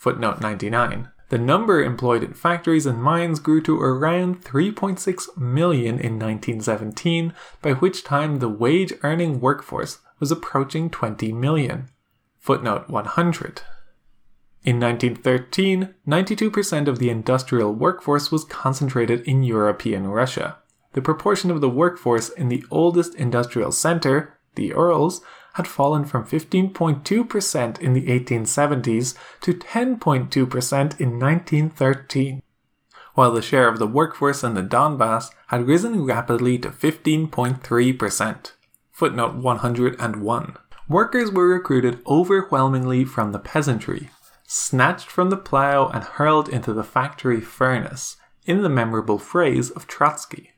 Footnote 0.00 0.40
99. 0.40 1.10
The 1.28 1.36
number 1.36 1.84
employed 1.84 2.24
in 2.24 2.32
factories 2.32 2.86
and 2.86 3.02
mines 3.02 3.38
grew 3.38 3.60
to 3.60 3.78
around 3.78 4.42
3.6 4.42 5.36
million 5.36 5.98
in 5.98 6.18
1917, 6.18 7.34
by 7.60 7.74
which 7.74 8.02
time 8.02 8.38
the 8.38 8.48
wage 8.48 8.94
earning 9.02 9.40
workforce 9.40 9.98
was 10.18 10.32
approaching 10.32 10.88
20 10.88 11.34
million. 11.34 11.90
Footnote 12.38 12.88
100. 12.88 13.60
In 14.64 14.80
1913, 14.80 15.94
92% 16.08 16.88
of 16.88 16.98
the 16.98 17.10
industrial 17.10 17.74
workforce 17.74 18.32
was 18.32 18.44
concentrated 18.44 19.20
in 19.28 19.42
European 19.42 20.06
Russia. 20.08 20.56
The 20.94 21.02
proportion 21.02 21.50
of 21.50 21.60
the 21.60 21.68
workforce 21.68 22.30
in 22.30 22.48
the 22.48 22.64
oldest 22.70 23.14
industrial 23.16 23.70
center, 23.70 24.38
the 24.54 24.68
Urals, 24.68 25.20
had 25.54 25.66
fallen 25.66 26.04
from 26.04 26.24
15.2% 26.24 27.80
in 27.80 27.92
the 27.92 28.06
1870s 28.06 29.14
to 29.40 29.54
10.2% 29.54 31.00
in 31.00 31.18
1913, 31.18 32.42
while 33.14 33.32
the 33.32 33.42
share 33.42 33.68
of 33.68 33.78
the 33.78 33.86
workforce 33.86 34.44
in 34.44 34.54
the 34.54 34.62
Donbass 34.62 35.30
had 35.48 35.66
risen 35.66 36.04
rapidly 36.04 36.58
to 36.58 36.68
15.3%. 36.70 38.52
Footnote 38.92 39.34
101. 39.36 40.56
Workers 40.88 41.30
were 41.30 41.48
recruited 41.48 42.02
overwhelmingly 42.06 43.04
from 43.04 43.32
the 43.32 43.38
peasantry, 43.38 44.10
snatched 44.46 45.08
from 45.08 45.30
the 45.30 45.36
plough 45.36 45.88
and 45.88 46.02
hurled 46.04 46.48
into 46.48 46.72
the 46.72 46.84
factory 46.84 47.40
furnace, 47.40 48.16
in 48.44 48.62
the 48.62 48.68
memorable 48.68 49.18
phrase 49.18 49.70
of 49.70 49.86
Trotsky. 49.86 50.50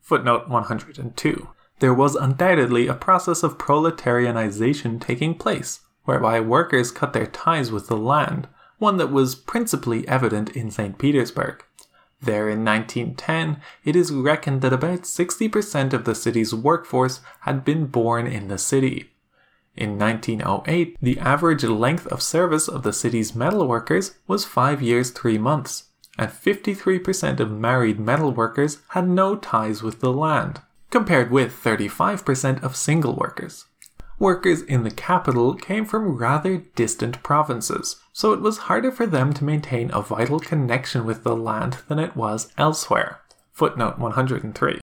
Footnote 0.00 0.48
102. 0.48 1.48
There 1.80 1.92
was 1.92 2.14
undoubtedly 2.14 2.86
a 2.86 2.94
process 2.94 3.42
of 3.42 3.58
proletarianization 3.58 5.00
taking 5.00 5.34
place, 5.34 5.80
whereby 6.04 6.40
workers 6.40 6.92
cut 6.92 7.12
their 7.12 7.26
ties 7.26 7.72
with 7.72 7.88
the 7.88 7.96
land, 7.96 8.48
one 8.78 8.96
that 8.98 9.12
was 9.12 9.34
principally 9.34 10.06
evident 10.08 10.50
in 10.50 10.70
St. 10.70 10.96
Petersburg. 10.96 11.64
There 12.22 12.48
in 12.48 12.64
1910, 12.64 13.60
it 13.84 13.96
is 13.96 14.12
reckoned 14.12 14.60
that 14.62 14.72
about 14.72 15.02
60% 15.02 15.92
of 15.92 16.04
the 16.04 16.14
city's 16.14 16.54
workforce 16.54 17.20
had 17.40 17.64
been 17.64 17.86
born 17.86 18.26
in 18.26 18.48
the 18.48 18.58
city, 18.58 19.10
in 19.76 19.98
1908, 19.98 20.96
the 21.00 21.18
average 21.20 21.64
length 21.64 22.06
of 22.08 22.20
service 22.20 22.68
of 22.68 22.82
the 22.82 22.92
city's 22.92 23.32
metalworkers 23.32 24.14
was 24.26 24.44
5 24.44 24.82
years 24.82 25.10
3 25.10 25.38
months, 25.38 25.84
and 26.18 26.30
53% 26.30 27.40
of 27.40 27.50
married 27.50 27.98
metalworkers 27.98 28.80
had 28.88 29.08
no 29.08 29.36
ties 29.36 29.82
with 29.82 30.00
the 30.00 30.12
land, 30.12 30.60
compared 30.90 31.30
with 31.30 31.62
35% 31.62 32.62
of 32.62 32.76
single 32.76 33.14
workers. 33.14 33.66
Workers 34.18 34.60
in 34.60 34.82
the 34.82 34.90
capital 34.90 35.54
came 35.54 35.86
from 35.86 36.18
rather 36.18 36.58
distant 36.58 37.22
provinces, 37.22 37.96
so 38.12 38.32
it 38.34 38.42
was 38.42 38.68
harder 38.68 38.92
for 38.92 39.06
them 39.06 39.32
to 39.32 39.44
maintain 39.44 39.90
a 39.92 40.02
vital 40.02 40.38
connection 40.38 41.06
with 41.06 41.24
the 41.24 41.34
land 41.34 41.78
than 41.88 41.98
it 41.98 42.14
was 42.14 42.52
elsewhere. 42.58 43.20
Footnote 43.52 43.98
103. 43.98 44.80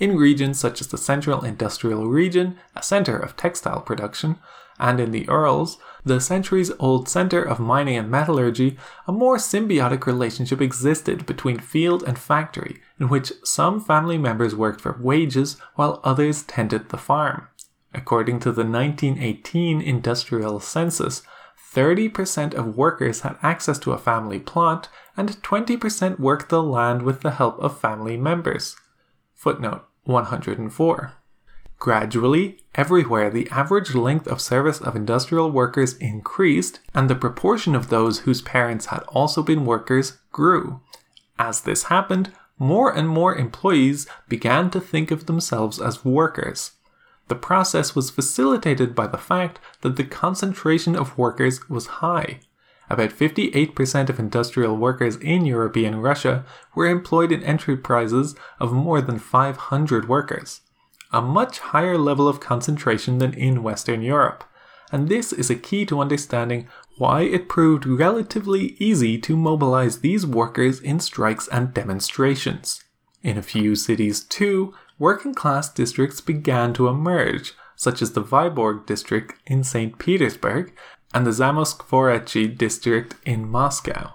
In 0.00 0.16
regions 0.16 0.58
such 0.58 0.80
as 0.80 0.88
the 0.88 0.98
Central 0.98 1.44
Industrial 1.44 2.08
Region, 2.08 2.58
a 2.74 2.82
center 2.82 3.16
of 3.16 3.36
textile 3.36 3.80
production, 3.80 4.38
and 4.82 4.98
in 4.98 5.12
the 5.12 5.24
Urals, 5.28 5.78
the 6.04 6.20
centuries 6.20 6.72
old 6.80 7.08
center 7.08 7.40
of 7.40 7.60
mining 7.60 7.96
and 7.96 8.10
metallurgy, 8.10 8.76
a 9.06 9.12
more 9.12 9.36
symbiotic 9.36 10.06
relationship 10.06 10.60
existed 10.60 11.24
between 11.24 11.60
field 11.60 12.02
and 12.02 12.18
factory, 12.18 12.82
in 12.98 13.08
which 13.08 13.32
some 13.44 13.80
family 13.80 14.18
members 14.18 14.56
worked 14.56 14.80
for 14.80 14.98
wages 15.00 15.56
while 15.76 16.00
others 16.02 16.42
tended 16.42 16.88
the 16.88 16.98
farm. 16.98 17.46
According 17.94 18.40
to 18.40 18.50
the 18.50 18.64
1918 18.64 19.80
industrial 19.80 20.58
census, 20.58 21.22
30% 21.72 22.52
of 22.52 22.76
workers 22.76 23.20
had 23.20 23.36
access 23.40 23.78
to 23.78 23.92
a 23.92 23.98
family 23.98 24.40
plot, 24.40 24.88
and 25.16 25.28
20% 25.42 26.18
worked 26.18 26.48
the 26.48 26.62
land 26.62 27.02
with 27.02 27.20
the 27.20 27.30
help 27.30 27.56
of 27.60 27.80
family 27.80 28.16
members. 28.16 28.74
Footnote 29.34 29.84
104. 30.04 31.12
Gradually, 31.82 32.60
everywhere 32.76 33.28
the 33.28 33.50
average 33.50 33.92
length 33.92 34.28
of 34.28 34.40
service 34.40 34.80
of 34.80 34.94
industrial 34.94 35.50
workers 35.50 35.94
increased, 35.94 36.78
and 36.94 37.10
the 37.10 37.16
proportion 37.16 37.74
of 37.74 37.88
those 37.88 38.20
whose 38.20 38.40
parents 38.40 38.86
had 38.86 39.02
also 39.08 39.42
been 39.42 39.66
workers 39.66 40.18
grew. 40.30 40.80
As 41.40 41.62
this 41.62 41.90
happened, 41.94 42.30
more 42.56 42.96
and 42.96 43.08
more 43.08 43.34
employees 43.34 44.06
began 44.28 44.70
to 44.70 44.80
think 44.80 45.10
of 45.10 45.26
themselves 45.26 45.80
as 45.80 46.04
workers. 46.04 46.70
The 47.26 47.34
process 47.34 47.96
was 47.96 48.10
facilitated 48.10 48.94
by 48.94 49.08
the 49.08 49.18
fact 49.18 49.58
that 49.80 49.96
the 49.96 50.04
concentration 50.04 50.94
of 50.94 51.18
workers 51.18 51.68
was 51.68 51.98
high. 51.98 52.38
About 52.90 53.10
58% 53.10 54.08
of 54.08 54.20
industrial 54.20 54.76
workers 54.76 55.16
in 55.16 55.46
European 55.46 55.96
Russia 56.00 56.44
were 56.76 56.86
employed 56.86 57.32
in 57.32 57.42
enterprises 57.42 58.36
of 58.60 58.72
more 58.72 59.00
than 59.00 59.18
500 59.18 60.08
workers, 60.08 60.60
a 61.12 61.20
much 61.20 61.58
higher 61.58 61.98
level 61.98 62.26
of 62.26 62.40
concentration 62.40 63.18
than 63.18 63.34
in 63.34 63.62
Western 63.62 64.02
Europe, 64.02 64.44
and 64.90 65.08
this 65.08 65.32
is 65.32 65.50
a 65.50 65.54
key 65.54 65.86
to 65.86 66.00
understanding 66.00 66.68
why 66.98 67.22
it 67.22 67.48
proved 67.48 67.86
relatively 67.86 68.76
easy 68.78 69.18
to 69.18 69.36
mobilize 69.36 70.00
these 70.00 70.26
workers 70.26 70.80
in 70.80 71.00
strikes 71.00 71.48
and 71.48 71.72
demonstrations. 71.72 72.84
In 73.22 73.38
a 73.38 73.42
few 73.42 73.74
cities, 73.74 74.22
too, 74.22 74.74
working 74.98 75.34
class 75.34 75.72
districts 75.72 76.20
began 76.20 76.72
to 76.74 76.88
emerge, 76.88 77.54
such 77.76 78.02
as 78.02 78.12
the 78.12 78.22
Vyborg 78.22 78.86
district 78.86 79.34
in 79.46 79.64
St. 79.64 79.98
Petersburg 79.98 80.72
and 81.14 81.26
the 81.26 81.30
Zamoskvorechi 81.30 82.56
district 82.56 83.14
in 83.24 83.48
Moscow. 83.48 84.14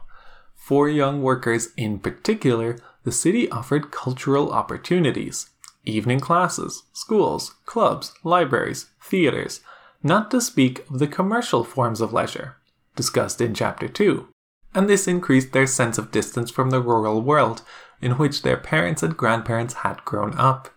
For 0.56 0.90
young 0.90 1.22
workers 1.22 1.70
in 1.76 2.00
particular, 2.00 2.78
the 3.04 3.12
city 3.12 3.50
offered 3.50 3.92
cultural 3.92 4.52
opportunities 4.52 5.50
evening 5.88 6.20
classes, 6.20 6.84
schools, 6.94 7.56
clubs, 7.66 8.14
libraries, 8.24 8.88
theaters, 9.02 9.62
not 10.04 10.30
to 10.32 10.42
speak 10.42 10.88
of 10.90 11.00
the 11.00 11.08
commercial 11.08 11.64
forms 11.64 12.02
of 12.02 12.14
leisure, 12.14 12.58
discussed 12.96 13.42
in 13.42 13.54
Chapter 13.54 13.88
2. 13.88 14.28
And 14.76 14.90
this 14.90 15.08
increased 15.08 15.54
their 15.54 15.68
sense 15.68 15.98
of 15.98 16.12
distance 16.12 16.52
from 16.52 16.70
the 16.70 16.82
rural 16.82 17.22
world 17.22 17.64
in 18.02 18.14
which 18.14 18.42
their 18.42 18.58
parents 18.58 19.02
and 19.02 19.18
grandparents 19.18 19.76
had 19.76 20.06
grown 20.06 20.38
up. 20.38 20.70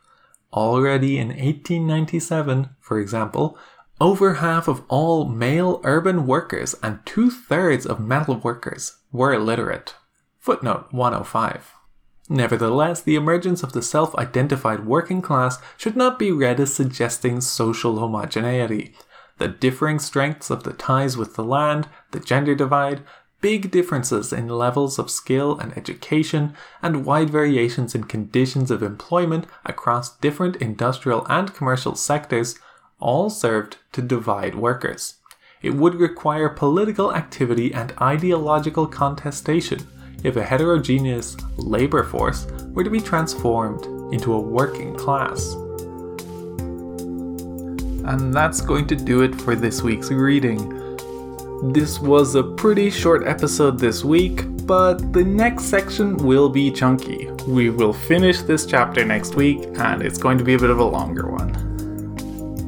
Already 0.52 1.18
in 1.18 1.28
1897, 1.28 2.70
for 2.80 2.98
example, 2.98 3.58
over 4.00 4.34
half 4.34 4.66
of 4.66 4.82
all 4.88 5.26
male 5.28 5.80
urban 5.84 6.26
workers 6.26 6.74
and 6.82 7.04
two 7.04 7.30
thirds 7.30 7.84
of 7.84 8.00
metal 8.00 8.36
workers 8.36 8.96
were 9.12 9.34
illiterate. 9.34 9.94
Footnote 10.38 10.86
105. 10.90 11.74
Nevertheless, 12.32 13.02
the 13.02 13.16
emergence 13.16 13.64
of 13.64 13.72
the 13.72 13.82
self 13.82 14.14
identified 14.14 14.86
working 14.86 15.20
class 15.20 15.58
should 15.76 15.96
not 15.96 16.16
be 16.16 16.30
read 16.30 16.60
as 16.60 16.72
suggesting 16.72 17.40
social 17.40 17.98
homogeneity. 17.98 18.94
The 19.38 19.48
differing 19.48 19.98
strengths 19.98 20.48
of 20.48 20.62
the 20.62 20.72
ties 20.72 21.16
with 21.16 21.34
the 21.34 21.42
land, 21.42 21.88
the 22.12 22.20
gender 22.20 22.54
divide, 22.54 23.02
big 23.40 23.72
differences 23.72 24.32
in 24.32 24.46
levels 24.46 24.96
of 24.96 25.10
skill 25.10 25.58
and 25.58 25.76
education, 25.76 26.54
and 26.80 27.04
wide 27.04 27.30
variations 27.30 27.96
in 27.96 28.04
conditions 28.04 28.70
of 28.70 28.80
employment 28.80 29.48
across 29.66 30.16
different 30.18 30.54
industrial 30.56 31.26
and 31.28 31.52
commercial 31.52 31.96
sectors 31.96 32.56
all 33.00 33.28
served 33.28 33.78
to 33.90 34.02
divide 34.02 34.54
workers. 34.54 35.16
It 35.62 35.74
would 35.74 35.96
require 35.96 36.48
political 36.48 37.12
activity 37.12 37.74
and 37.74 37.92
ideological 38.00 38.86
contestation 38.86 39.88
if 40.24 40.36
a 40.36 40.44
heterogeneous 40.44 41.36
labor 41.56 42.04
force 42.04 42.46
were 42.72 42.84
to 42.84 42.90
be 42.90 43.00
transformed 43.00 43.84
into 44.12 44.34
a 44.34 44.40
working 44.40 44.94
class. 44.94 45.54
And 48.04 48.32
that's 48.34 48.60
going 48.60 48.86
to 48.88 48.96
do 48.96 49.22
it 49.22 49.34
for 49.40 49.54
this 49.54 49.82
week's 49.82 50.10
reading. 50.10 50.76
This 51.72 52.00
was 52.00 52.34
a 52.34 52.42
pretty 52.42 52.90
short 52.90 53.26
episode 53.26 53.78
this 53.78 54.02
week, 54.02 54.44
but 54.66 55.12
the 55.12 55.22
next 55.22 55.64
section 55.64 56.16
will 56.16 56.48
be 56.48 56.70
chunky. 56.70 57.30
We 57.46 57.70
will 57.70 57.92
finish 57.92 58.40
this 58.40 58.64
chapter 58.64 59.04
next 59.04 59.34
week, 59.34 59.68
and 59.78 60.02
it's 60.02 60.18
going 60.18 60.38
to 60.38 60.44
be 60.44 60.54
a 60.54 60.58
bit 60.58 60.70
of 60.70 60.78
a 60.78 60.84
longer 60.84 61.30
one. 61.30 61.70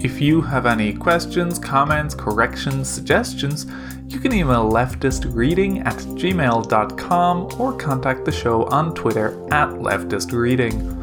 If 0.02 0.20
you 0.20 0.40
have 0.40 0.66
any 0.66 0.92
questions, 0.92 1.58
comments, 1.58 2.14
corrections, 2.14 2.88
suggestions, 2.88 3.66
you 4.12 4.20
can 4.20 4.32
email 4.34 4.70
leftistreading 4.70 5.84
at 5.86 5.96
gmail.com 5.96 7.60
or 7.60 7.72
contact 7.72 8.24
the 8.24 8.32
show 8.32 8.64
on 8.64 8.94
Twitter 8.94 9.42
at 9.52 9.70
leftistreading. 9.70 11.00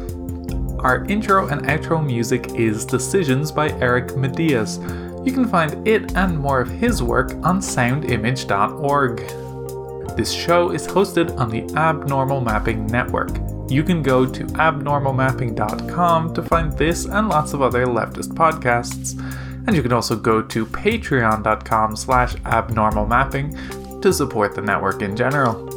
Our 0.84 1.04
intro 1.06 1.48
and 1.48 1.62
outro 1.62 2.04
music 2.04 2.54
is 2.54 2.86
Decisions 2.86 3.50
by 3.50 3.70
Eric 3.80 4.08
Matyas. 4.10 4.78
You 5.26 5.32
can 5.32 5.46
find 5.46 5.86
it 5.86 6.16
and 6.16 6.38
more 6.38 6.60
of 6.60 6.68
his 6.68 7.02
work 7.02 7.32
on 7.42 7.60
soundimage.org. 7.60 9.16
This 10.16 10.32
show 10.32 10.70
is 10.70 10.86
hosted 10.86 11.36
on 11.36 11.50
the 11.50 11.64
Abnormal 11.76 12.40
Mapping 12.40 12.86
Network. 12.86 13.30
You 13.70 13.82
can 13.82 14.02
go 14.02 14.24
to 14.24 14.44
abnormalmapping.com 14.44 16.34
to 16.34 16.42
find 16.42 16.72
this 16.72 17.04
and 17.06 17.28
lots 17.28 17.52
of 17.52 17.62
other 17.62 17.86
leftist 17.86 18.28
podcasts. 18.28 19.20
And 19.66 19.76
you 19.76 19.82
can 19.82 19.92
also 19.92 20.16
go 20.16 20.42
to 20.42 20.66
patreon.com 20.66 21.96
slash 21.96 22.34
abnormalmapping 22.36 24.02
to 24.02 24.12
support 24.12 24.54
the 24.54 24.62
network 24.62 25.02
in 25.02 25.16
general. 25.16 25.68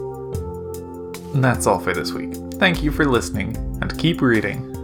And 1.33 1.43
that's 1.43 1.67
all 1.67 1.79
for 1.79 1.93
this 1.93 2.11
week. 2.11 2.33
Thank 2.55 2.83
you 2.83 2.91
for 2.91 3.05
listening, 3.05 3.55
and 3.81 3.97
keep 3.97 4.21
reading. 4.21 4.82